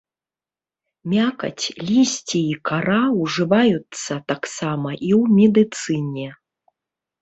[1.13, 6.29] Мякаць, лісце і кара ўжываюцца таксама і ў медыцыне.